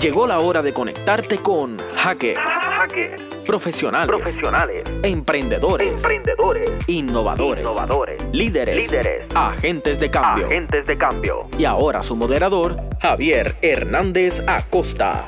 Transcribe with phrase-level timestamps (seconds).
[0.00, 2.38] Llegó la hora de conectarte con hackers,
[3.46, 10.46] profesionales, profesionales, emprendedores, emprendedores, innovadores, innovadores, líderes, líderes, agentes de cambio.
[10.46, 11.48] agentes de cambio.
[11.58, 15.24] Y ahora su moderador, Javier Hernández Acosta.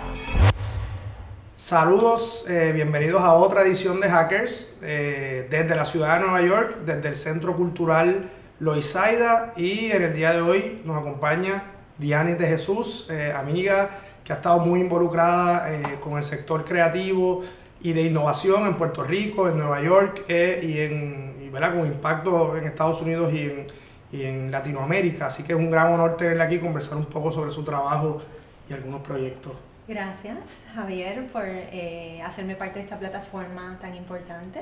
[1.56, 6.76] Saludos, eh, bienvenidos a otra edición de Hackers eh, desde la ciudad de Nueva York,
[6.84, 8.30] desde el Centro Cultural
[8.60, 11.62] Loisaida y en el día de hoy nos acompaña
[11.96, 17.42] Dianis de Jesús, eh, amiga que ha estado muy involucrada eh, con el sector creativo
[17.80, 21.74] y de innovación en Puerto Rico, en Nueva York eh, y, en, y, ¿verdad?
[21.78, 23.66] con impacto en Estados Unidos y en,
[24.12, 25.28] y en Latinoamérica.
[25.28, 28.20] Así que es un gran honor tenerla aquí y conversar un poco sobre su trabajo
[28.68, 29.54] y algunos proyectos.
[29.88, 34.60] Gracias, Javier, por eh, hacerme parte de esta plataforma tan importante.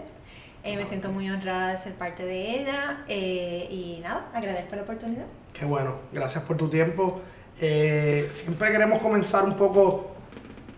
[0.63, 4.83] Eh, me siento muy honrada de ser parte de ella eh, y nada, agradezco la
[4.83, 5.27] oportunidad.
[5.53, 7.21] Qué bueno, gracias por tu tiempo.
[7.61, 10.17] Eh, siempre queremos comenzar un poco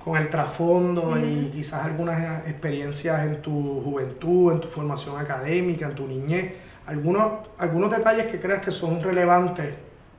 [0.05, 5.94] con el trasfondo y quizás algunas experiencias en tu juventud, en tu formación académica, en
[5.94, 6.55] tu niñez.
[6.86, 9.75] Algunos, algunos detalles que creas que son relevantes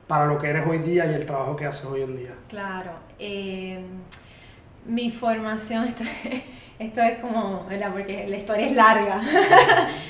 [0.06, 2.34] para lo que eres hoy día y el trabajo que haces hoy en día.
[2.48, 3.80] Claro, eh,
[4.86, 6.04] mi formación, esto,
[6.78, 7.90] esto es como, ¿verdad?
[7.92, 9.20] Porque la historia es larga.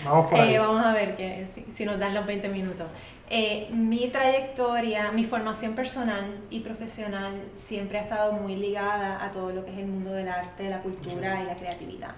[0.04, 0.54] Vamos por ahí.
[0.54, 2.86] Eh, vamos a ver que, si, si nos dan los 20 minutos.
[3.32, 9.52] Eh, mi trayectoria, mi formación personal y profesional siempre ha estado muy ligada a todo
[9.52, 12.10] lo que es el mundo del arte, la cultura y la creatividad.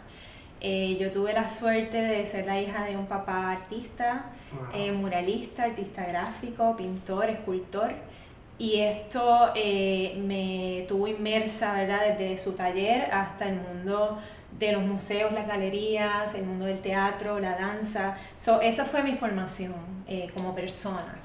[0.63, 4.81] Eh, yo tuve la suerte de ser la hija de un papá artista, Wow.
[4.81, 7.93] eh, muralista, artista gráfico, pintor, escultor.
[8.59, 12.17] Y esto eh, me tuvo inmersa, ¿verdad?
[12.17, 14.19] Desde su taller hasta el mundo
[14.67, 18.17] de los museos, las galerías, el mundo del teatro, la danza.
[18.37, 19.75] So, esa fue mi formación
[20.07, 21.17] eh, como persona.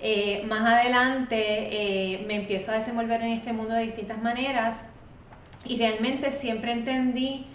[0.00, 4.90] Eh, más adelante eh, me empiezo a desenvolver en este mundo de distintas maneras
[5.64, 7.46] y realmente siempre entendí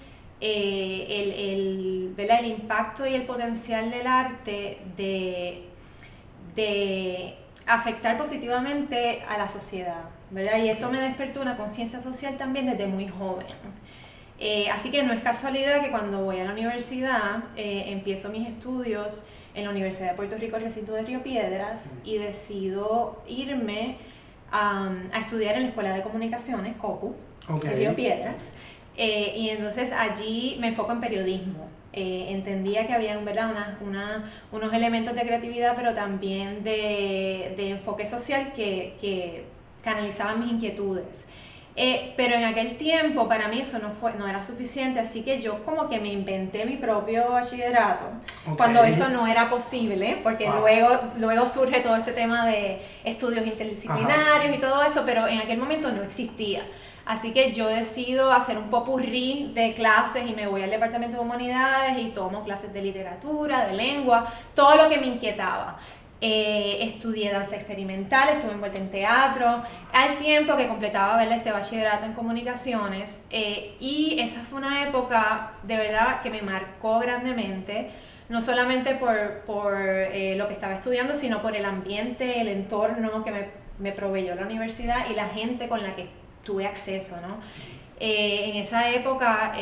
[0.41, 5.63] eh, el, el, el impacto y el potencial del arte de,
[6.55, 10.57] de afectar positivamente a la sociedad, ¿verdad?
[10.57, 13.47] Y eso me despertó una conciencia social también desde muy joven.
[14.45, 18.45] Eh, así que no es casualidad que cuando voy a la universidad eh, empiezo mis
[18.49, 19.23] estudios
[19.55, 23.95] en la Universidad de Puerto Rico, recinto de Río Piedras, y decido irme
[24.51, 27.15] a estudiar en la Escuela de Comunicaciones, COPU,
[27.49, 27.63] Ok.
[27.63, 28.51] de Río Piedras.
[28.97, 31.67] Eh, y entonces allí me enfoco en periodismo.
[31.93, 33.49] Eh, entendía que había ¿verdad?
[33.51, 39.45] Una, una- unos elementos de creatividad, pero también de, de enfoque social que, que
[39.83, 41.27] canalizaban mis inquietudes.
[41.75, 45.41] Eh, pero en aquel tiempo para mí eso no, fue, no era suficiente, así que
[45.41, 48.05] yo como que me inventé mi propio bachillerato,
[48.47, 48.57] Ok.
[48.57, 50.59] cuando eso no era posible, porque Wow.
[50.59, 55.57] luego, luego surge todo este tema de estudios interdisciplinarios y todo eso, pero en aquel
[55.57, 56.61] momento no existía.
[57.05, 61.23] Así que yo decido hacer un popurrí de clases y me voy al departamento de
[61.23, 65.77] humanidades y tomo clases de literatura, de lengua, todo lo que me inquietaba.
[66.25, 69.61] Eh, estudié danza experimental, estuve envuelta en teatro,
[69.91, 71.35] al tiempo que completaba ¿verdad?
[71.39, 76.99] este bachillerato en comunicaciones eh, y esa fue una época de verdad que me marcó
[76.99, 77.91] grandemente,
[78.29, 83.21] no solamente por, por eh, lo que estaba estudiando, sino por el ambiente, el entorno
[83.25, 83.47] que me,
[83.79, 86.07] me proveyó la universidad y la gente con la que
[86.45, 87.17] tuve acceso.
[87.17, 87.39] ¿no?
[87.99, 89.55] Eh, en esa época...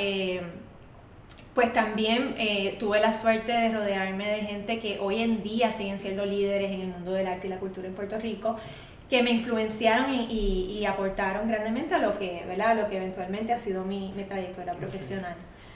[1.54, 6.00] pues también eh, tuve la suerte de rodearme de gente que hoy en día siguen
[6.00, 8.58] siendo líderes en el mundo del arte y la cultura en Puerto Rico,
[9.10, 12.68] que me influenciaron y, y- y aportaron grandemente a lo que, ¿verdad?
[12.70, 15.36] A lo que eventualmente ha sido mi, mi trayectoria profesional.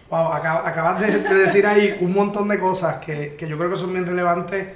[0.09, 3.69] Wow, acab- acabas de, de decir ahí un montón de cosas que, que yo creo
[3.71, 4.67] que son bien relevantes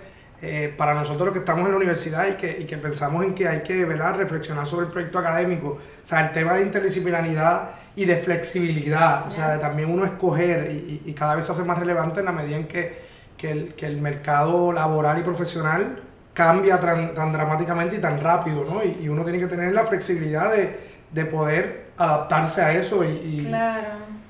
[0.41, 3.33] eh, para nosotros los que estamos en la universidad y que, y que pensamos en
[3.33, 4.15] que hay que ¿verdad?
[4.15, 5.79] reflexionar sobre el proyecto académico.
[6.03, 10.71] O sea, el tema de interdisciplinaridad y de flexibilidad, o sea, de también uno escoger
[10.71, 12.99] y, y- y cada vez se hace más relevante en la medida en que,
[13.37, 16.01] que, el, que el mercado laboral y profesional
[16.33, 18.81] cambia tan, tan dramáticamente y tan rápido, ¿no?
[18.83, 20.79] Y, y uno tiene que tener la flexibilidad de,
[21.11, 23.87] de poder adaptarse a eso y, y- Claro.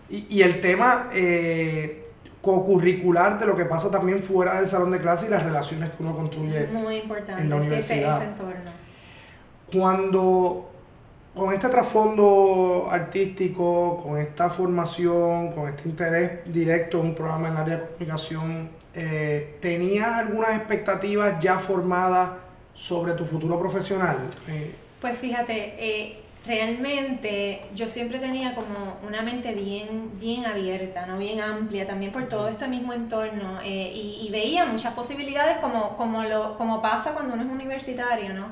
[0.09, 1.98] y, y el tema eh,
[2.41, 6.03] co-curricular de lo que pasa también fuera del salón de clase y las relaciones que
[6.03, 6.67] uno construye.
[6.67, 8.17] Muy importante en la sí, universidad.
[8.21, 8.71] ese entorno.
[9.71, 10.71] Cuando
[11.35, 17.53] con este trasfondo artístico, con esta formación, con este interés directo en un programa en
[17.53, 22.31] el área de comunicación, eh, ¿tenías algunas expectativas ya formadas
[22.73, 24.17] sobre tu futuro profesional?
[24.47, 31.17] Eh, Pues fíjate, eh, realmente yo siempre tenía como una mente bien, bien abierta, ¿no?
[31.17, 35.97] bien amplia, también por todo este mismo entorno, eh, y, y veía muchas posibilidades como,
[35.97, 38.47] como, lo, como pasa cuando uno es universitario, ¿no?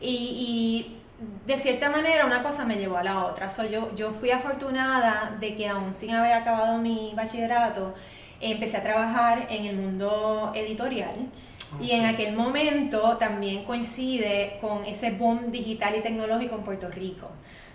[0.00, 1.00] Y, y
[1.46, 3.50] de cierta manera una cosa me llevó a la otra.
[3.50, 7.94] So, yo, yo fui afortunada de que aún sin haber acabado mi bachillerato,
[8.40, 11.30] empecé a trabajar en el mundo editorial.
[11.80, 17.28] Y en aquel momento también coincide con ese boom digital y tecnológico en Puerto Rico.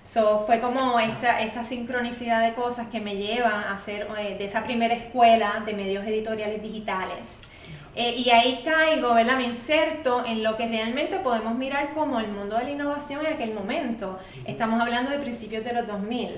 [0.03, 4.45] So, fue como esta, esta sincronicidad de cosas que me llevan a ser eh, de
[4.45, 7.51] esa primera escuela de medios editoriales digitales.
[7.95, 9.38] Eh, y ahí caigo, ¿verdad?
[9.38, 13.33] Me inserto en lo que realmente podemos mirar como el mundo de la innovación en
[13.33, 14.19] aquel momento.
[14.45, 16.30] Estamos hablando de principios de los 2000.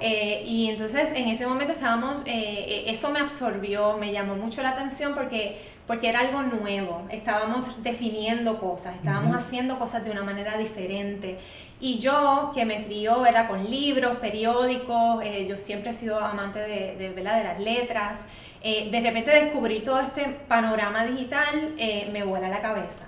[0.00, 4.70] Eh, y entonces en ese momento estábamos, eh, eso me absorbió, me llamó mucho la
[4.70, 7.02] atención porque, porque era algo nuevo.
[7.10, 11.38] Estábamos definiendo cosas, estábamos haciendo cosas de una manera diferente.
[11.80, 13.48] Y yo, que me crió ¿verdad?
[13.48, 18.28] con libros, periódicos, yo siempre he sido amante de, de, de las letras.
[18.62, 23.06] Eh, de repente descubrí todo este panorama digital, eh, me vuela la cabeza.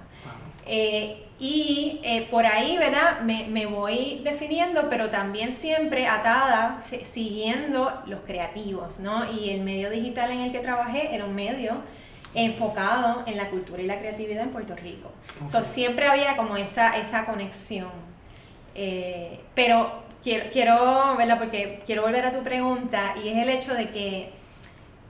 [0.67, 2.01] Eh, y
[2.31, 3.21] por ahí, ¿verdad?
[3.21, 9.31] Me, me, voy definiendo, pero también siempre atada, siguiendo los creativos, ¿no?
[9.31, 11.83] Y el medio digital en el que trabajé era un medio
[12.35, 15.13] enfocado en la cultura y la creatividad en Puerto Rico.
[15.65, 17.93] siempre había como esa, esa conexión.
[19.55, 21.39] pero quiero, quiero, ¿verdad?
[21.39, 24.33] Porque quiero volver a tu pregunta y es el hecho de que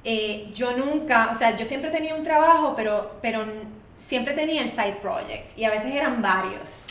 [0.05, 3.47] eh, yo nunca, o sea, yo siempre tenía un trabajo, pero, pero
[3.97, 6.89] siempre tenía el side project y a veces eran varios.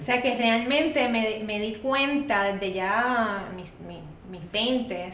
[0.00, 4.00] O sea que realmente me, me, di cuenta desde ya mis, mis,
[4.30, 5.08] mis 20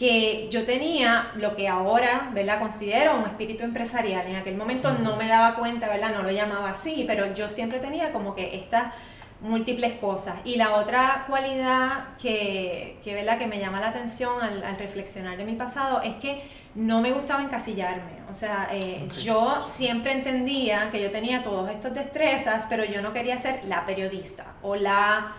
[0.00, 2.58] que yo tenía lo que ahora, ¿verdad?
[2.58, 4.26] Considero un espíritu empresarial.
[4.26, 6.14] En aquel momento no me daba cuenta, ¿verdad?
[6.14, 8.94] No lo llamaba así, pero yo siempre tenía como que estas
[9.42, 10.36] múltiples cosas.
[10.46, 13.36] Y la otra cualidad que, que, ¿verdad?
[13.38, 17.12] que me llama la atención al, al reflexionar de mi pasado es que no me
[17.12, 18.22] gustaba encasillarme.
[18.30, 23.12] O sea, eh, yo siempre entendía que yo tenía todos estos destrezas, pero yo no
[23.12, 25.34] quería ser la periodista o la...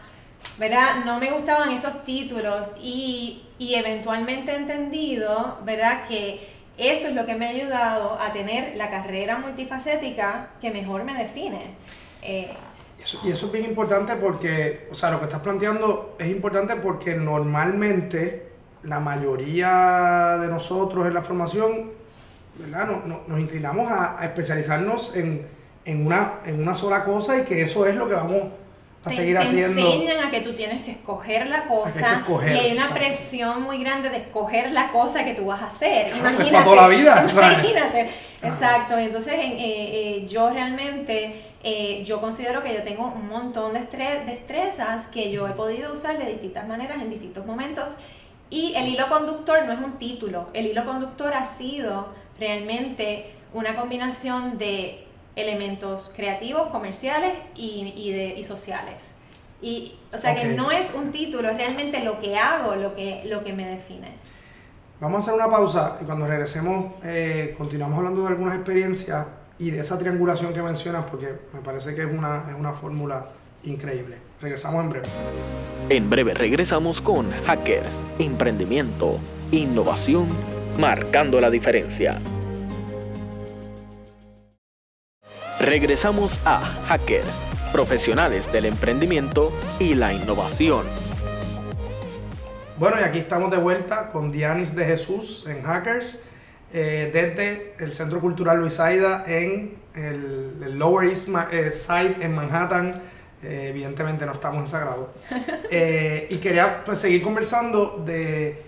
[0.57, 1.05] ¿Verdad?
[1.05, 6.07] No me gustaban esos títulos y, y eventualmente he entendido, ¿verdad?
[6.07, 6.47] Que
[6.77, 11.13] eso es lo que me ha ayudado a tener la carrera multifacética que mejor me
[11.15, 11.75] define.
[12.21, 12.51] Eh,
[13.23, 17.15] y eso es bien importante porque, o sea, lo que estás planteando es importante porque
[17.15, 18.51] normalmente
[18.83, 21.91] la mayoría de nosotros en la formación,
[22.57, 22.87] ¿verdad?
[23.27, 25.47] nos inclinamos a, especializarnos en,
[25.85, 28.43] una, en una sola cosa y que eso es lo que vamos
[29.03, 29.81] a seguir haciendo.
[29.81, 33.79] Te enseñan a que tú tienes que escoger la cosa y hay una presión muy
[33.79, 36.15] grande de escoger la cosa que tú vas a hacer.
[36.15, 36.51] imagínate.
[36.51, 37.27] Para toda la vida.
[37.31, 38.09] Imagínate.
[38.41, 38.97] Exacto.
[38.97, 41.47] Entonces, eh, eh, yo realmente...
[41.63, 43.81] Eh, yo considero que yo tengo un montón de
[44.25, 47.97] destrezas que yo he podido usar de distintas maneras en distintos momentos
[48.49, 52.07] y el hilo conductor no es un título, el hilo conductor ha sido
[52.39, 59.15] realmente una combinación de elementos creativos, comerciales y, de, sociales.
[59.61, 63.23] Y, o sea que no es un título, es realmente lo que hago, lo que,
[63.25, 64.11] lo que me define.
[64.99, 69.25] Vamos a hacer una pausa y cuando regresemos eh, continuamos hablando de algunas experiencias
[69.57, 73.25] y de esa triangulación que mencionas porque me parece que es una, es una fórmula
[73.63, 74.17] increíble.
[74.41, 75.07] Regresamos en breve.
[75.89, 79.19] En breve regresamos con Hackers, Emprendimiento,
[79.51, 80.27] Innovación,
[80.79, 82.19] marcando la diferencia.
[85.61, 90.83] Regresamos a Hackers, profesionales del emprendimiento y la innovación.
[92.79, 96.23] Bueno, y aquí estamos de vuelta con Dianis de Jesús en Hackers,
[96.73, 102.99] eh, desde el Centro Cultural Luisaida en el, Lower East eh, Side en Manhattan
[103.43, 105.13] eh, evidentemente no estamos en sagrado.
[105.73, 108.61] Eh, y quería pues, seguir conversando de,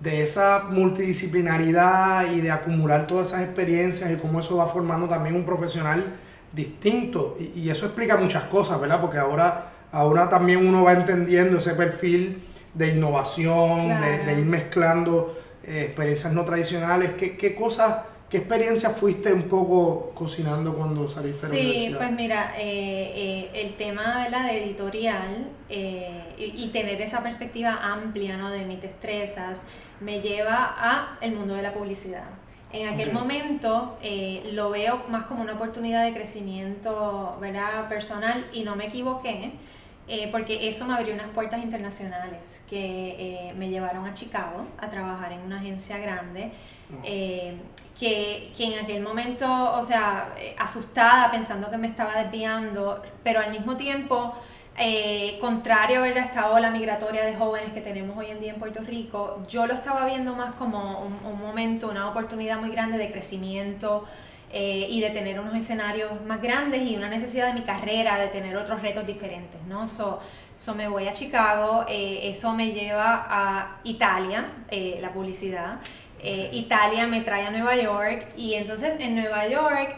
[0.00, 5.36] de, esa multidisciplinaridad y de acumular todas esas experiencias y cómo eso va formando también
[5.36, 6.16] un profesional
[6.52, 7.36] distinto.
[7.38, 9.00] Y, y eso explica muchas cosas, ¿verdad?
[9.00, 12.42] Porque ahora, ahora también uno va entendiendo ese perfil
[12.74, 17.12] de innovación, de, ir mezclando eh, experiencias no tradicionales.
[17.18, 17.94] ¿Qué, qué cosas
[18.30, 21.90] ¿Qué experiencia fuiste un poco cocinando cuando saliste de la universidad?
[21.90, 27.80] Sí, pues mira, eh, eh, el tema de la editorial eh, y, tener esa perspectiva
[27.82, 28.50] amplia ¿no?
[28.50, 29.66] de mis destrezas
[29.98, 32.22] me lleva a el mundo de la publicidad.
[32.72, 33.98] En aquel momento
[34.52, 37.88] lo veo más como una oportunidad de crecimiento ¿verdad?
[37.88, 39.52] personal y no me equivoqué.
[40.30, 45.40] porque eso me abrió unas puertas internacionales que me llevaron a Chicago a trabajar en
[45.40, 46.52] una agencia grande
[47.04, 47.56] eh,
[47.98, 53.40] que, que, en aquel momento, o sea, eh, asustada, pensando que me estaba desviando, pero
[53.40, 54.34] al mismo tiempo,
[54.76, 58.58] eh, contrario a haber estado la migratoria de jóvenes que tenemos hoy en día en
[58.58, 63.10] Puerto Rico, yo lo estaba viendo más como un, momento, una oportunidad muy grande de
[63.10, 64.04] crecimiento
[64.52, 68.56] y de tener unos escenarios más grandes y una necesidad de mi carrera de tener
[68.56, 69.86] otros retos diferentes, ¿no?
[69.86, 70.20] So,
[70.74, 75.78] me voy a Chicago, eh, eso me lleva a Italia, eh, la publicidad.
[76.22, 79.96] Eh, Italia me trae a Nueva York y entonces en Nueva York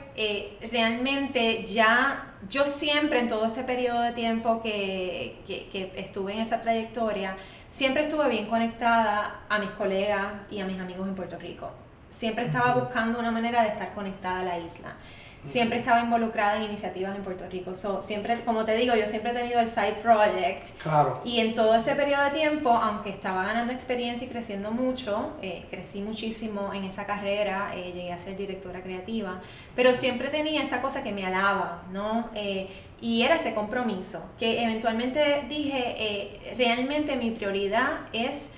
[0.70, 6.60] realmente ya yo siempre en todo este periodo de tiempo que, que, estuve en esa
[6.60, 7.36] trayectoria,
[7.70, 11.70] siempre estuve bien conectada a mis colegas y a mis amigos en Puerto Rico.
[12.10, 14.94] Siempre estaba buscando una manera de estar conectada a la isla
[15.44, 17.74] siempre estaba involucrada en iniciativas en Puerto Rico.
[17.74, 20.68] So, siempre, como te digo, yo siempre he tenido el side project.
[20.82, 21.20] Claro.
[21.24, 25.66] Y en todo este periodo de tiempo, aunque estaba ganando experiencia y creciendo mucho, eh,
[25.70, 29.40] crecí muchísimo en esa carrera, eh, llegué a ser directora creativa,
[29.74, 32.30] pero siempre tenía esta cosa que me alaba, ¿no?
[32.34, 32.68] Eh,
[33.00, 38.54] y era ese compromiso, que eventualmente dije, realmente mi prioridad es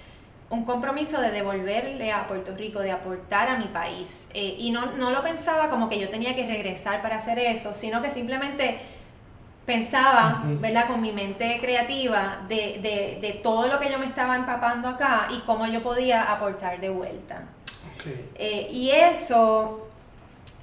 [0.54, 4.30] un compromiso de devolverle a Puerto Rico, de aportar a mi país.
[4.34, 7.74] Eh, y no, no lo pensaba como que yo tenía que regresar para hacer eso,
[7.74, 8.80] sino que simplemente
[9.66, 10.86] pensaba, ¿verdad?
[10.86, 15.28] Con mi mente creativa de, de, de, todo lo que yo me estaba empapando acá
[15.30, 17.44] y cómo yo podía aportar de vuelta.
[18.34, 19.88] Eh, y eso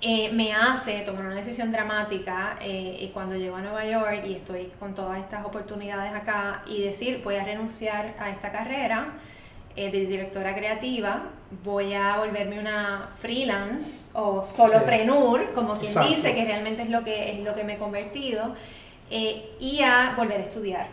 [0.01, 4.71] eh, me hace tomar una decisión dramática y cuando llego a Nueva York y estoy
[4.79, 9.13] con todas estas oportunidades acá y decir, voy a renunciar a esta carrera
[9.75, 11.29] eh, de directora creativa,
[11.63, 17.31] voy a volverme una freelance o solopreneur, como quien dice, que realmente es lo que,
[17.31, 18.55] es lo que me he convertido,
[19.09, 20.87] eh, y a volver a estudiar.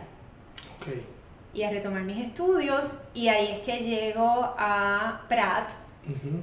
[1.53, 5.71] Y a retomar mis estudios, y ahí es que llego a Pratt,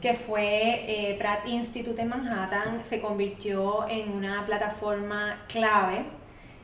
[0.01, 6.05] que fue eh, Pratt Institute en Manhattan, se convirtió en una plataforma clave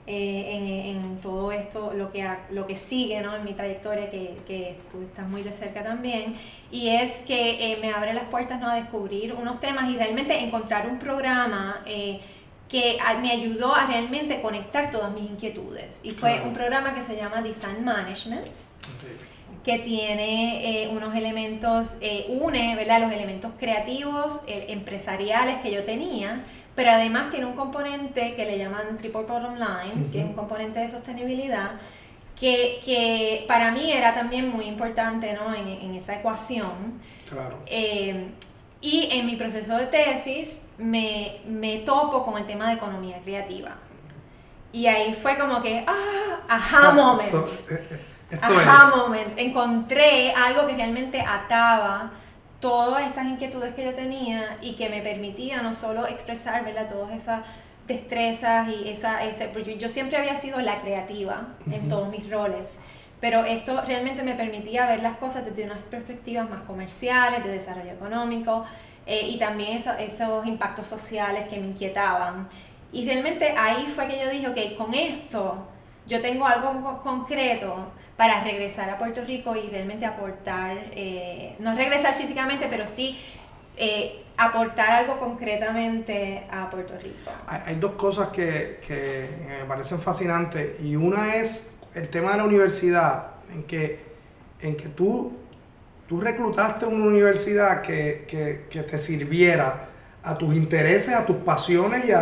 [0.05, 3.37] eh, en, todo esto, lo que, lo que sigue ¿no?
[3.37, 6.35] en mi trayectoria, que, que, tú estás muy de cerca también,
[6.73, 8.69] y es que eh, me abre las puertas ¿no?
[8.69, 12.21] a descubrir unos temas y realmente encontrar un programa eh,
[12.69, 16.01] que me ayudó a realmente conectar todas mis inquietudes.
[16.03, 18.49] Y fue un programa que se llama Design Management.
[19.63, 23.03] que tiene unos elementos, une ¿verdad?
[23.03, 28.97] los elementos creativos, empresariales que yo tenía, pero además tiene un componente que le llaman
[28.97, 31.73] Triple Bottom Line, que es un componente de sostenibilidad,
[32.39, 35.55] que, que, para mí era también muy importante ¿no?
[35.55, 37.01] en, en esa ecuación.
[37.29, 37.59] Claro.
[37.67, 38.31] Eh,
[38.81, 43.77] y en mi proceso de tesis me, me, topo con el tema de economía creativa.
[44.73, 47.33] Y ahí fue como que, ah, aha ah, moment.
[47.33, 48.01] Eh,
[48.31, 49.39] eh, aha moment.
[49.39, 52.11] Encontré algo que realmente ataba
[52.63, 56.89] todas estas inquietudes que yo tenía y que me permitía no solo expresar ¿verdad?
[56.89, 57.43] todas esas
[57.89, 62.79] destrezas y esa, ese, yo siempre había sido la creativa en todos mis roles,
[63.21, 67.91] pero esto realmente me permitía ver las cosas desde unas perspectivas más comerciales, de desarrollo
[67.91, 68.65] económico
[69.07, 72.49] eh, y también esos impactos sociales que me inquietaban.
[72.93, 75.67] Y realmente ahí fue que yo dije, ok, con esto
[76.07, 77.91] yo tengo algo concreto
[78.23, 83.19] para regresar a Puerto Rico y realmente aportar, eh, no regresar físicamente, pero sí
[83.77, 87.33] eh, aportar algo concretamente a Puerto Rico.
[87.49, 88.79] Hay, dos cosas que,
[89.45, 93.99] me parecen fascinantes y una es el tema de la universidad, en que,
[94.61, 95.33] en que tú,
[96.07, 98.25] tú reclutaste una universidad que,
[98.71, 99.89] que te sirviera
[100.25, 102.13] a tus intereses, a tus pasiones y,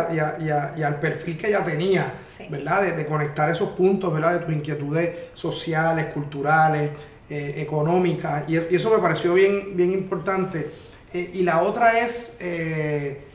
[0.81, 2.13] al perfil que ya tenía,
[2.49, 2.95] ¿verdad?
[2.95, 4.33] De, conectar esos puntos, ¿verdad?
[4.33, 6.91] De tus inquietudes sociales, culturales,
[7.29, 10.71] eh, económicas, y, eso me pareció bien, bien importante.
[11.13, 13.25] Eh, y la otra es eh,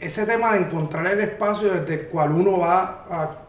[0.00, 3.42] ese tema de encontrar el espacio desde el cual uno va a,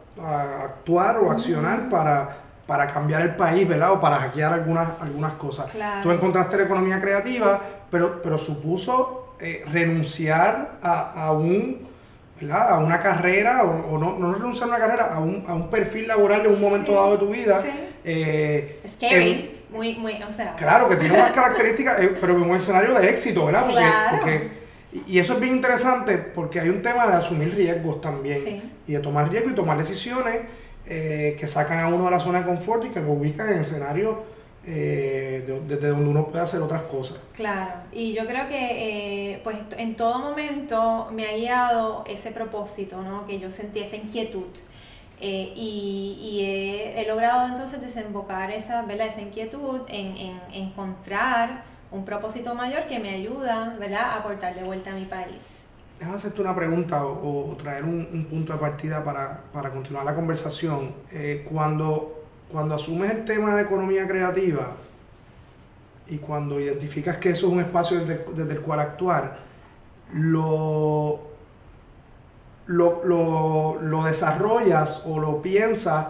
[0.63, 3.91] actuar o accionar para, para cambiar el país, ¿verdad?
[3.91, 5.71] O para hackear algunas, algunas cosas.
[6.01, 11.87] Tú encontraste la economía creativa, pero, pero supuso eh, renunciar a, un,
[12.51, 16.07] a una carrera, o, no, no, renunciar a una carrera, a un, a un perfil
[16.07, 17.61] laboral en un momento dado de tu vida.
[17.61, 17.69] Sí.
[18.03, 19.61] Eh, Scary.
[19.69, 20.55] muy, muy, o sea.
[20.55, 23.67] Claro, que tiene unas características, eh, pero en un escenario de éxito, ¿verdad?
[24.11, 24.49] Porque,
[25.05, 28.71] y eso es bien interesante porque hay un tema de asumir riesgos también.
[28.87, 30.41] Y de tomar riesgos y tomar decisiones
[30.85, 34.15] que sacan a uno de la zona de confort y que lo ubican en escenarios
[34.69, 37.17] eh, desde donde uno puede hacer otras cosas.
[37.33, 43.01] Claro, y yo creo que eh, pues en todo momento me ha guiado ese propósito,
[43.01, 43.25] ¿no?
[43.25, 44.49] que yo sentí esa inquietud.
[45.21, 46.41] Eh, y,
[46.97, 49.07] he, logrado entonces desembocar esa, ¿verdad?
[49.07, 54.01] esa inquietud en, en, encontrar un propósito mayor que me ayuda ¿verdad?
[54.01, 55.69] a aportar de vuelta a mi país.
[55.97, 60.93] Déjame hacerte una pregunta o, traer un, punto de partida para, para continuar la conversación.
[61.49, 62.16] cuando
[62.51, 64.71] cuando asumes el tema de economía creativa
[66.07, 69.39] y cuando identificas que eso es un espacio desde, el cual actuar,
[70.13, 71.19] lo,
[72.67, 76.07] lo, desarrollas o lo piensas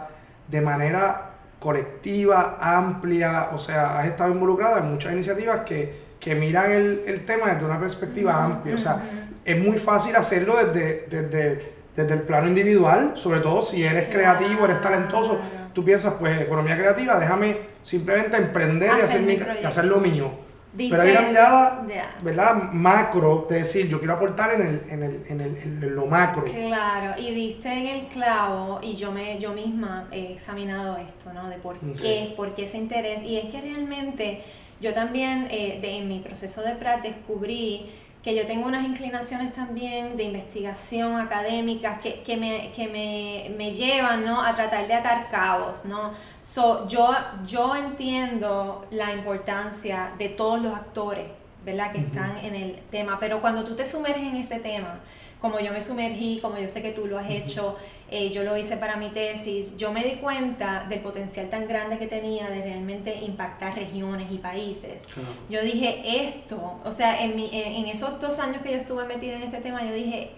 [0.47, 6.71] de manera colectiva, amplia, o sea, has estado involucrada en muchas iniciativas que, que miran
[6.71, 9.01] el, el, tema desde una perspectiva amplia, o sea,
[9.43, 14.65] es muy fácil hacerlo desde, desde, desde el plano individual, sobre todo si eres creativo,
[14.65, 15.39] eres talentoso,
[15.77, 21.01] tú piensas, pues, economía creativa, déjame simplemente emprender y hacer, y hacer lo mío pero
[21.01, 21.85] hay una mirada,
[22.21, 22.71] ¿verdad?
[22.71, 26.43] Macro, de decir, yo quiero aportar en, el, en, el, en, el, en, lo macro.
[26.43, 31.49] Claro, y diste en el clavo, y yo, me, yo misma he examinado esto, ¿no?
[31.49, 33.23] De por qué, por qué ese interés.
[33.23, 34.43] Y es que realmente
[34.79, 37.89] yo también, eh, de, en mi proceso de PRAT, descubrí
[38.27, 43.71] que yo tengo unas inclinaciones también de investigación académica que, que, me, que me, me,
[43.71, 44.43] llevan ¿no?
[44.43, 45.85] a tratar de atar cabos.
[45.85, 46.11] ¿no?
[46.43, 47.15] So, yo,
[47.45, 51.29] yo entiendo la importancia de todos los actores
[51.63, 51.93] ¿verdad?
[51.93, 54.99] que están en el tema, pero cuando tú te sumerges en ese tema,
[55.41, 57.77] como yo me sumergí, como yo sé que tú lo has hecho,
[58.09, 61.97] eh, yo lo hice para mi tesis, yo me di cuenta del potencial tan grande
[61.97, 65.07] que tenía de realmente impactar regiones y países.
[65.49, 69.05] Yo dije, esto, o sea, en, mi, en, en esos dos años que yo estuve
[69.05, 70.31] metida en este tema, yo dije,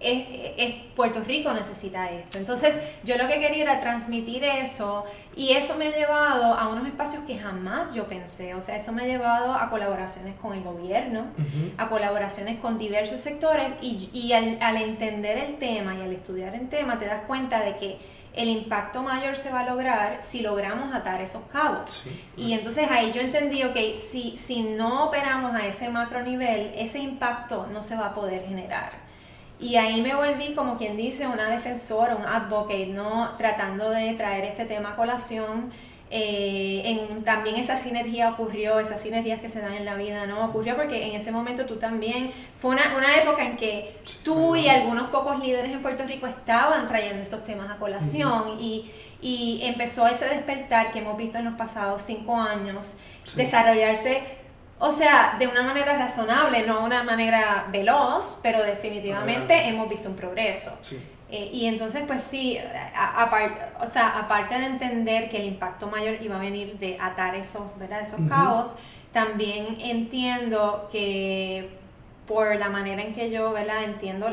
[0.00, 2.38] es, Puerto Rico necesita esto.
[2.38, 6.86] Entonces yo lo que quería era transmitir eso y eso me ha llevado a unos
[6.86, 8.54] espacios que jamás yo pensé.
[8.54, 11.26] O sea, eso me ha llevado a colaboraciones con el gobierno,
[11.76, 16.54] a colaboraciones con diversos sectores y, y al, al, entender el tema y al estudiar
[16.54, 20.40] el tema te das cuenta de que el impacto mayor se va a lograr si
[20.42, 22.06] logramos atar esos cabos.
[22.36, 26.98] Y entonces ahí yo entendí, ok, si, si no operamos a ese macro nivel, ese
[26.98, 29.05] impacto no se va a poder generar.
[29.58, 33.34] Y ahí me volví, como quien dice, una defensora, un advocate, ¿no?
[33.38, 35.72] Tratando de traer este tema a colación.
[36.08, 40.44] Eh, en, también esa sinergia ocurrió, esas sinergias que se dan en la vida, ¿no?
[40.44, 44.68] Ocurrió porque en ese momento tú también, fue una, una época en que tú y
[44.68, 50.06] algunos pocos líderes en Puerto Rico estaban trayendo estos temas a colación y, y, empezó
[50.06, 52.94] ese despertar que hemos visto en los pasados cinco años,
[53.34, 54.35] desarrollarse
[54.78, 60.16] o sea, de una manera razonable, no una manera veloz, pero definitivamente hemos visto un
[60.16, 60.78] progreso.
[61.30, 62.58] Eh, y entonces, pues sí,
[63.80, 67.76] o sea, aparte de entender que el impacto mayor iba a venir de atar esos,
[67.78, 68.02] ¿verdad?
[68.02, 68.76] esos cabos,
[69.12, 71.70] también entiendo que
[72.28, 73.82] por la manera en que yo ¿verdad?
[73.82, 74.28] entiendo,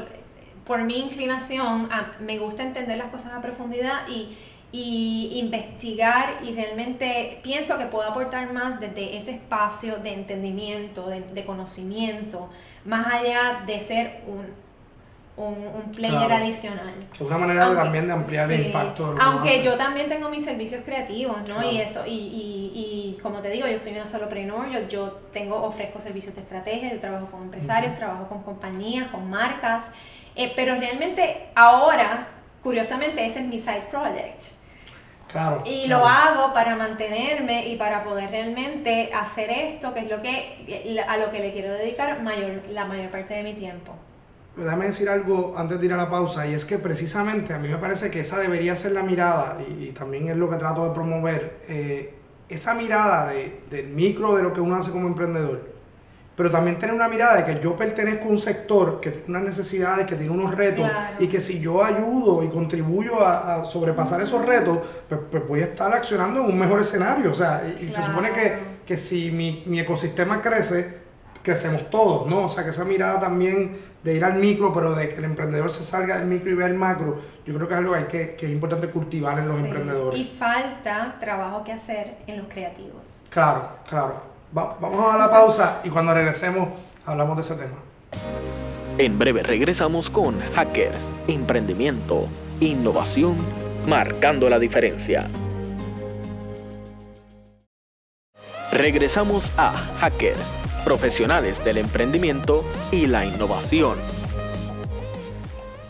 [0.66, 1.90] por mi inclinación,
[2.20, 4.38] me gusta entender las cosas a profundidad y
[4.76, 11.46] y investigar y realmente pienso que puedo aportar más desde ese espacio de entendimiento, de,
[11.46, 12.50] conocimiento,
[12.84, 14.48] más allá de ser un,
[15.46, 16.92] un, player adicional.
[17.14, 19.16] Es una manera también de ampliar el impacto.
[19.22, 21.72] Aunque yo también tengo mis servicios creativos, ¿no?
[21.72, 25.62] Y eso, y, y, y, como te digo, yo soy una solopreneur, yo, yo tengo,
[25.62, 29.94] ofrezco servicios de estrategia, yo trabajo con empresarios, trabajo con compañías, con marcas,
[30.36, 32.30] eh, pero realmente ahora,
[32.64, 34.63] curiosamente, ese es mi side project
[35.66, 41.04] y lo hago para mantenerme y para poder realmente hacer esto, que es lo que
[41.08, 43.94] a lo que le quiero dedicar mayor, la mayor parte de mi tiempo.
[44.56, 47.68] Déjame decir algo antes de ir a la pausa, y es que precisamente a mí
[47.68, 50.94] me parece que esa debería ser la mirada, y, también es lo que trato de
[50.94, 52.14] promover, eh,
[52.50, 55.73] esa mirada de, del micro de lo que uno hace como emprendedor
[56.36, 59.44] pero también tener una mirada de que yo pertenezco a un sector que tiene unas
[59.44, 64.44] necesidades, que tiene unos retos, y que si yo ayudo y contribuyo a, sobrepasar esos
[64.44, 67.32] retos, pues, pues, voy a estar accionando en un mejor escenario.
[67.32, 71.02] O sea, y, se supone que, que si mi, mi, ecosistema crece,
[71.44, 72.46] crecemos todos, ¿no?
[72.46, 75.72] O sea, que esa mirada también de ir al micro, pero de que el emprendedor
[75.72, 78.06] se salga del micro y vea el macro, yo creo que es algo que, hay
[78.06, 80.20] que, que es importante cultivar en los emprendedores.
[80.20, 83.22] Y falta trabajo que hacer en los creativos.
[83.30, 86.70] Claro, claro vamos a la pausa y cuando regresemos
[87.06, 87.78] hablamos de ese tema.
[88.98, 92.28] En breve regresamos con Hackers, Emprendimiento,
[92.60, 93.38] Innovación,
[93.88, 95.28] marcando la diferencia.
[98.72, 103.98] Regresamos a Hackers, profesionales del emprendimiento y la innovación.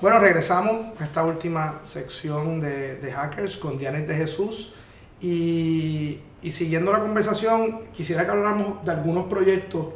[0.01, 4.73] Bueno, regresamos a esta última sección de, de Hackers con Dianet de Jesús
[5.21, 9.87] y y siguiendo la conversación, quisiera que habláramos de algunos proyectos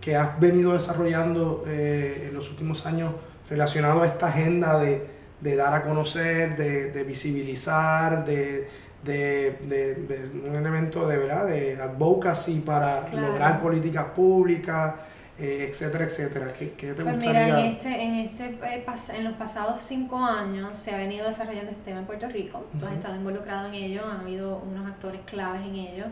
[0.00, 3.14] que has venido desarrollando eh, en los últimos años
[3.48, 8.68] relacionados a esta agenda de, dar a conocer, de, visibilizar, de,
[9.06, 11.46] un elemento de, ¿verdad?
[11.46, 14.94] de advocacy para lograr políticas públicas.
[15.38, 16.52] Eh, etcétera, etcétera.
[16.58, 20.78] ¿Qué, qué te pues mira, en, este, en, este, eh, en los pasados cinco años
[20.78, 22.64] se ha venido desarrollando este tema en Puerto Rico.
[22.78, 26.04] Tú has estado involucrado en ello, han habido unos actores claves en ello.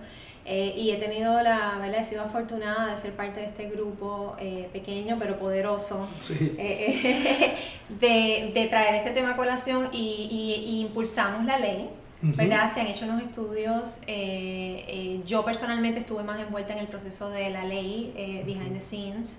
[0.45, 2.01] Eh, y he tenido la, ¿verdad?
[2.01, 4.37] He sido afortunada de ser parte de este grupo
[4.75, 7.57] pequeño pero poderoso de,
[7.99, 11.89] de, traer este tema a colación y, y, impulsamos la ley
[12.33, 12.73] ¿verdad?
[12.73, 17.29] Se han hecho unos estudios, eh, eh, yo personalmente estuve más envuelta en el proceso
[17.29, 19.39] de la ley, eh, behind the scenes.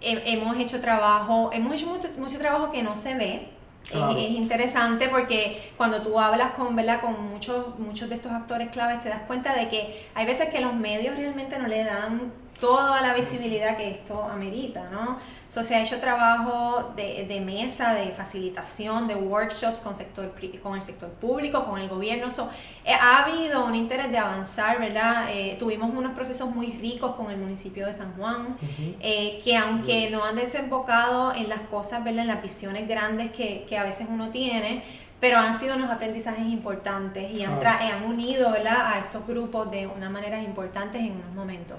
[0.00, 1.86] hemos hecho trabajo, hemos hecho
[2.18, 3.48] mucho, trabajo que no se ve,
[3.90, 7.00] Es, interesante porque cuando tú hablas con, ¿verdad?
[7.00, 10.60] con muchos, muchos de estos actores claves te das cuenta de que hay veces que
[10.60, 15.18] los medios realmente no le dan toda la visibilidad que esto amerita, ¿no?
[15.48, 20.30] So, se ha hecho trabajo de, de, mesa, de facilitación, de workshops con, sector,
[20.62, 22.30] con el sector público, con el gobierno.
[22.30, 22.50] So,
[22.84, 25.28] eh, ha habido un interés de avanzar, ¿verdad?
[25.30, 28.58] Eh, tuvimos unos procesos muy ricos con el municipio de San Juan,
[29.00, 32.22] eh, que aunque no han desembocado en las cosas, ¿verdad?
[32.22, 34.82] En las visiones grandes que, que a veces uno tiene,
[35.20, 38.92] pero han sido unos aprendizajes importantes y han, han unido ¿verdad?
[38.92, 41.78] a estos grupos de unas maneras importantes en unos momentos.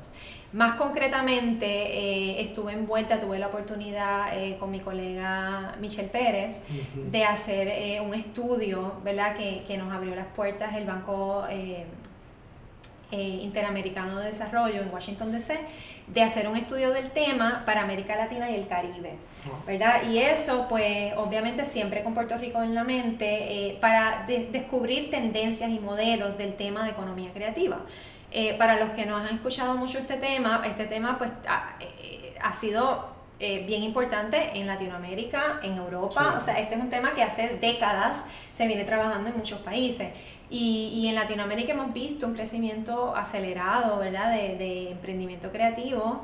[0.51, 6.63] Más concretamente, eh, estuve envuelta, tuve la oportunidad eh, con mi colega Michelle Pérez
[6.95, 9.35] de hacer eh, un estudio ¿verdad?
[9.35, 11.43] Que, que, nos abrió las puertas el Banco
[13.11, 15.59] Interamericano de Desarrollo en Washington, D.C.,
[16.07, 19.17] de hacer un estudio del tema para América Latina y el Caribe.
[19.65, 20.03] ¿Verdad?
[20.09, 25.79] Y eso, pues, obviamente siempre con Puerto Rico en la mente, para descubrir tendencias y
[25.79, 27.79] modelos del tema de economía creativa.
[28.31, 32.35] Eh, para los que no han escuchado mucho este tema, este tema pues ha, eh,
[32.55, 33.07] sido
[33.39, 37.57] eh, bien importante en Latinoamérica, en Europa, o sea, este es un tema que hace
[37.59, 40.13] décadas se viene trabajando en muchos países.
[40.51, 46.23] Y, y en Latinoamérica hemos visto un crecimiento acelerado, ¿verdad?, de, de emprendimiento creativo,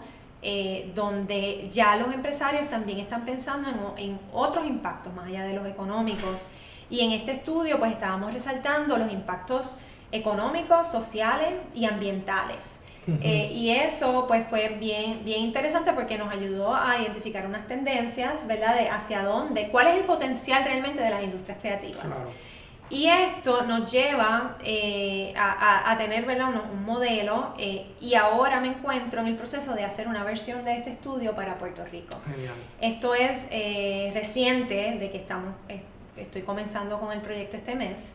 [0.93, 5.67] donde ya los empresarios también están pensando en, en otros impactos más allá de los
[5.67, 6.47] económicos.
[6.89, 9.77] Y en este estudio, pues estábamos resaltando los impactos
[10.11, 12.81] económicos, sociales y ambientales.
[13.21, 18.47] Eh, y eso pues fue bien, bien interesante porque nos ayudó a identificar unas tendencias,
[18.47, 18.75] ¿verdad?
[18.75, 22.25] De hacia dónde, cuál es el potencial realmente de las industrias creativas.
[22.89, 26.49] Y esto nos lleva eh, a, a, tener ¿verdad?
[26.49, 30.77] Un, modelo eh, y ahora me encuentro en el proceso de hacer una versión de
[30.77, 32.15] este estudio para Puerto Rico.
[32.79, 33.49] Esto es
[34.13, 35.53] reciente de que estamos
[36.17, 38.13] estoy comenzando con el proyecto este mes.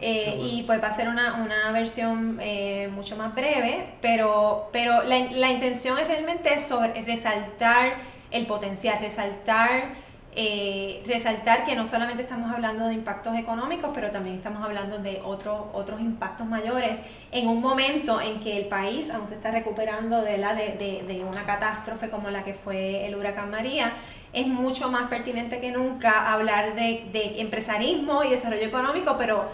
[0.00, 5.02] Eh, y pues va a ser una, una versión eh, mucho más breve, pero, pero
[5.02, 7.94] la, la, intención es realmente sobre resaltar
[8.30, 9.94] el potencial, resaltar,
[10.34, 15.20] eh, resaltar que no solamente estamos hablando de impactos económicos, pero también estamos hablando de
[15.24, 20.22] otros otros impactos mayores en un momento en que el país aún se está recuperando
[20.22, 23.92] de, la, de, de, de una catástrofe como la que fue el huracán María
[24.32, 29.44] es mucho más pertinente que nunca hablar de, de empresarismo y desarrollo económico, pero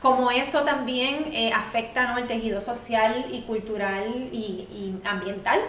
[0.00, 2.18] como eso también eh, afecta ¿no?
[2.18, 5.60] el tejido social y cultural y, ambiental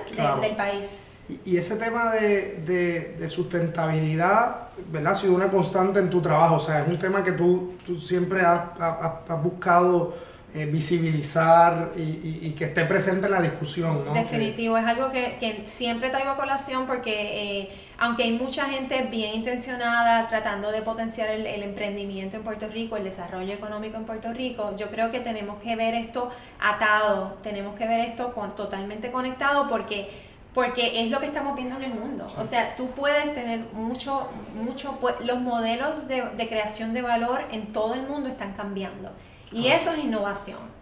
[0.42, 1.08] del país.
[1.46, 5.14] Y, ese tema de, de, sustentabilidad, ¿verdad?
[5.14, 8.00] Ha sido una constante en tu trabajo, o sea, es un tema que tú, tú
[8.00, 10.16] siempre has, has buscado
[10.52, 14.04] eh, visibilizar y, y, que esté presente en la discusión.
[14.04, 14.16] ¿no?
[14.16, 19.04] Definitivo, es algo que, que, siempre traigo a colación porque eh, aunque hay mucha gente
[19.12, 24.06] bien intencionada tratando de potenciar el, el, emprendimiento en Puerto Rico, el desarrollo económico en
[24.06, 28.56] Puerto Rico, yo creo que tenemos que ver esto atado, tenemos que ver esto con,
[28.56, 32.28] totalmente conectado porque porque es lo que estamos viendo en el mundo.
[32.38, 37.72] O sea, tú puedes tener mucho, mucho, los modelos de, de creación de valor en
[37.72, 39.12] todo el mundo están cambiando.
[39.52, 40.80] Y eso es innovación.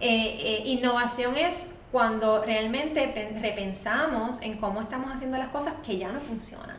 [0.00, 6.12] Eh, eh, innovación es cuando realmente repensamos en cómo estamos haciendo las cosas que ya
[6.12, 6.76] no funcionan.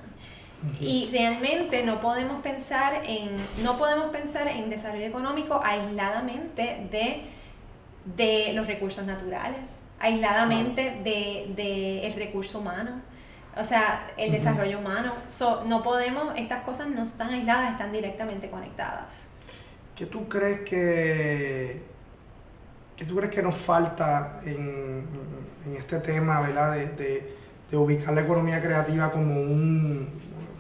[0.80, 7.24] Y realmente no podemos pensar en no podemos pensar en desarrollo económico aisladamente de,
[8.18, 13.02] de los recursos naturales, aisladamente del de, el recurso humano,
[13.56, 15.14] o sea, el desarrollo humano.
[15.68, 19.28] no podemos, estas cosas no están aisladas, están directamente conectadas.
[19.96, 21.82] ¿Qué tú crees que,
[22.96, 25.06] qué tú crees que nos falta en,
[25.66, 26.74] en este tema ¿verdad?
[26.74, 27.36] De,
[27.70, 30.10] de, ubicar la economía creativa como un,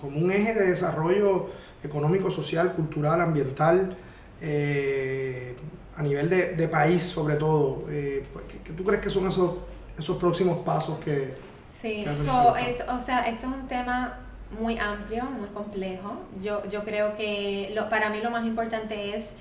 [0.02, 1.50] como un eje de desarrollo
[1.84, 3.96] económico, social, cultural, ambiental,
[4.42, 5.56] eh,
[6.00, 7.84] a nivel de, de, país sobre todo?
[7.90, 9.58] Eh, pues, ¿qué, tú crees que son esos,
[9.98, 11.36] esos próximos pasos que...
[11.70, 14.20] Sí, o sea, esto es un tema
[14.60, 16.14] muy amplio, muy complejo.
[16.42, 19.36] Yo, yo creo que lo, para mí lo más importante es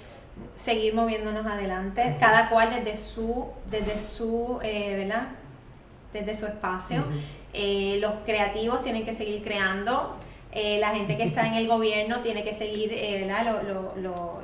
[0.57, 5.29] seguir moviéndonos adelante, cada cual desde su, desde su, eh, ¿verdad?
[6.13, 7.05] Desde su espacio.
[7.53, 10.17] Eh, los creativos tienen que seguir creando.
[10.53, 13.63] Eh, la gente que está en el gobierno tiene que seguir, ¿verdad?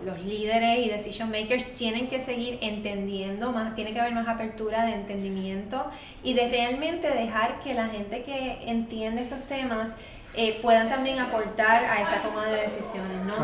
[0.04, 4.84] los líderes y decision makers tienen que seguir entendiendo más, tiene que haber más apertura
[4.84, 5.82] de entendimiento
[6.22, 9.96] y de realmente dejar que la gente que entiende estos temas
[10.36, 13.24] eh, puedan también aportar a esa toma de decisiones.
[13.24, 13.34] ¿no?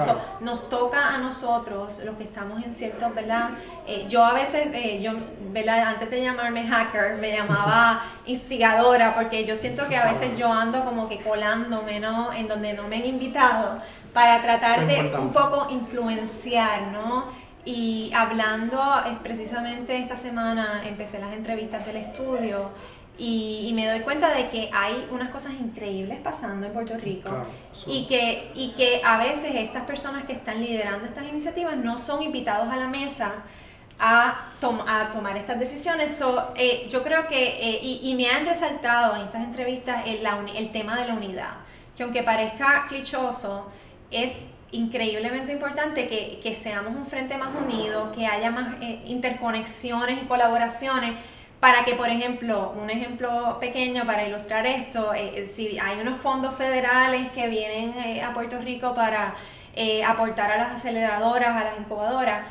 [0.40, 3.50] nos toca a nosotros, los que estamos en ciertos, ¿verdad?
[3.86, 5.12] Eh, yo a veces, eh, yo,
[5.52, 5.86] ¿verdad?
[5.86, 10.84] Antes de llamarme hacker, me llamaba instigadora, porque yo siento que a veces yo ando
[10.84, 12.32] como que colándome, ¿no?
[12.32, 13.80] En donde no me han invitado,
[14.12, 17.26] para tratar de un poco influenciar, ¿no?
[17.64, 18.82] Y hablando
[19.22, 22.70] precisamente esta semana, empecé las entrevistas del estudio
[23.20, 27.30] y, me doy cuenta de que hay unas cosas increíbles pasando en Puerto Rico
[27.86, 32.22] y, que, y que a veces estas personas que están liderando estas iniciativas no son
[32.22, 33.44] invitados a la mesa
[33.98, 34.48] a,
[34.86, 36.16] a tomar estas decisiones.
[36.16, 40.72] So, eh, yo creo que, eh, y, me han resaltado en estas entrevistas el, el
[40.72, 41.52] tema de la unidad,
[41.96, 43.70] que aunque parezca clichoso,
[44.10, 44.40] es
[44.72, 50.26] increíblemente importante que, que seamos un frente más unido, que haya más eh, interconexiones y
[50.26, 51.16] colaboraciones
[51.60, 56.54] para que, por ejemplo, un ejemplo pequeño para ilustrar esto, eh, si hay unos fondos
[56.54, 59.34] federales que vienen eh, a Puerto Rico para
[59.76, 62.46] eh, aportar a las aceleradoras, a las incubadoras,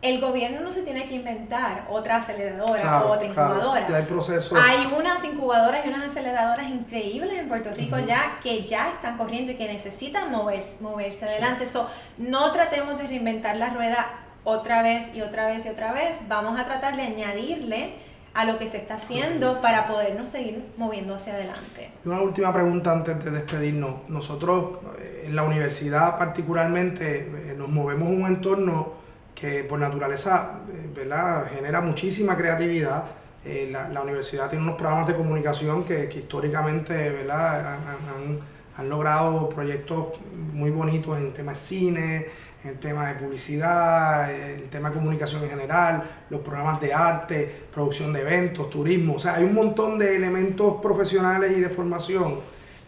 [0.00, 3.86] el gobierno no se tiene que inventar otra aceleradora o otra incubadora.
[3.94, 4.58] hay, procesos.
[4.62, 9.52] hay unas incubadoras y unas aceleradoras increíbles en Puerto Rico ya que ya están corriendo
[9.52, 11.66] y que necesitan moverse, moverse adelante.
[11.66, 14.06] So, no tratemos de reinventar la rueda
[14.44, 16.28] otra vez y otra vez y otra vez.
[16.28, 17.94] Vamos a tratar de añadirle
[18.34, 21.92] a lo que se está haciendo para podernos seguir moviendo hacia adelante.
[22.04, 24.08] Una última pregunta antes de despedirnos.
[24.08, 29.04] Nosotros eh, en la universidad particularmente eh, nos movemos en un entorno
[29.36, 31.46] que por naturaleza eh, ¿verdad?
[31.54, 33.04] genera muchísima creatividad.
[33.44, 37.74] La, universidad tiene unos programas de comunicación que, históricamente ¿verdad?
[37.74, 38.38] Han, han,
[38.82, 40.08] logrado proyectos
[40.52, 42.26] muy bonitos en temas de cine,
[42.64, 48.12] el tema de publicidad, el tema de comunicación en general, los programas de arte, producción
[48.12, 49.14] de eventos, turismo.
[49.14, 52.40] O sea, hay un montón de elementos profesionales y de formación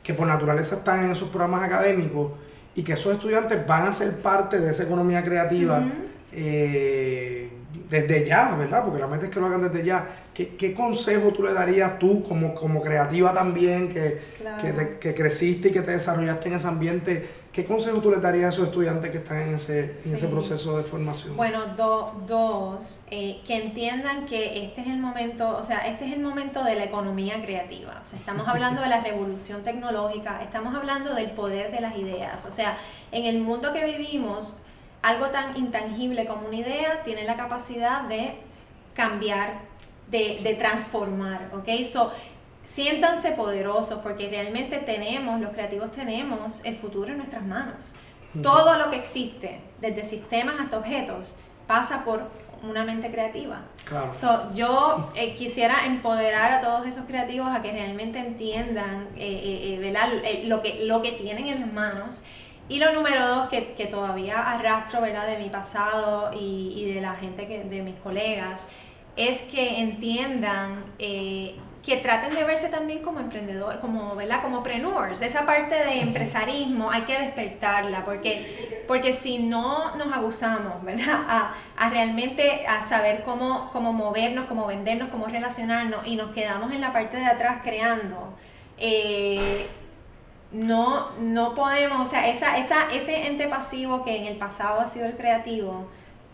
[0.03, 2.33] que por naturaleza están en esos programas académicos
[2.75, 5.85] y que esos estudiantes van a ser parte de esa economía creativa
[6.33, 7.51] eh,
[7.89, 8.85] desde ya, ¿verdad?
[8.85, 10.07] Porque la meta es que lo hagan desde ya.
[10.35, 14.21] ¿Qué, consejo tú le darías tú como, como creativa también, que,
[15.01, 17.29] que, creciste y que te desarrollaste en ese ambiente?
[17.51, 20.77] ¿Qué consejo tú le darías a esos estudiantes que están en ese, en ese proceso
[20.77, 21.39] de formación?
[21.39, 21.65] Bueno,
[22.27, 26.63] dos, eh, que entiendan que este es el momento, o sea, este es el momento
[26.65, 27.99] de la economía creativa.
[27.99, 32.45] O sea, estamos hablando de la revolución tecnológica, estamos hablando del poder de las ideas.
[32.45, 32.77] O sea,
[33.11, 34.63] en el mundo que vivimos,
[35.07, 38.35] algo tan intangible como una idea tiene la capacidad de
[38.93, 39.61] cambiar,
[40.09, 41.85] de, de transformar, ¿ok?
[41.85, 42.13] So,
[42.65, 47.95] siéntanse poderosos porque realmente tenemos, los creativos tenemos el futuro en nuestras manos.
[48.43, 52.29] Todo lo que existe, desde sistemas hasta objetos, pasa por
[52.63, 53.63] una mente creativa.
[54.13, 60.43] So, yo eh, quisiera empoderar a todos esos creativos a que realmente entiendan eh, eh,
[60.47, 62.25] lo, que, lo que tienen en las manos.
[62.69, 65.27] Y lo número dos, que, que todavía arrastro ¿verdad?
[65.27, 68.69] de mi pasado y, y de la gente, que, de mis colegas,
[69.17, 70.85] es que entiendan
[71.87, 74.43] que traten de verse también como emprendedores, como, ¿verdad?
[74.43, 75.23] Como preneurs.
[75.23, 81.25] Esa parte de empresarismo hay que despertarla, porque, porque si no nos abusamos, ¿verdad?
[81.29, 86.73] A, a realmente a saber cómo, cómo movernos, cómo vendernos, cómo relacionarnos, y nos quedamos
[86.73, 88.37] en la parte de atrás creando,
[88.79, 89.69] eh,
[90.53, 94.89] no, no podemos, o sea, esa, esa, ese ente pasivo que en el pasado ha
[94.89, 95.87] sido el creativo,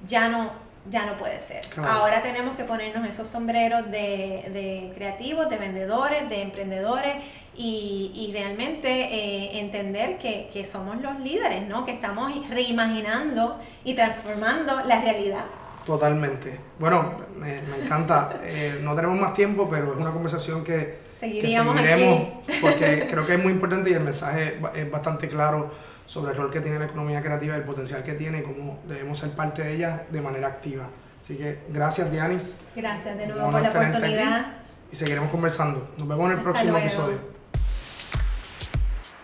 [0.07, 0.51] ya no,
[0.91, 1.65] ya no puede ser.
[1.79, 7.17] Ahora tenemos que ponernos esos sombreros de, de creativos, de vendedores, de emprendedores
[7.57, 11.85] y, y realmente eh, entender que, que, somos los líderes, ¿no?
[11.85, 15.45] que estamos reimaginando y transformando la realidad.
[15.87, 16.61] Totalmente.
[16.79, 18.35] Bueno, me, me encanta.
[18.43, 22.29] Eh, no tenemos más tiempo, pero es una conversación que, Seguiríamos que seguiremos
[22.61, 25.71] porque creo que es muy importante y el mensaje es bastante claro
[26.05, 29.21] sobre el rol que tiene la economía creativa, el potencial que tiene y cómo debemos
[29.21, 30.89] ser parte de ella de manera activa.
[31.23, 32.65] Así que gracias, Dianis.
[32.75, 34.47] Gracias de nuevo por la oportunidad.
[34.91, 35.93] Y seguiremos conversando.
[35.97, 37.19] Nos vemos en el próximo episodio.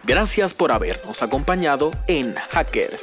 [0.04, 3.02] Gracias por habernos acompañado en Hackers.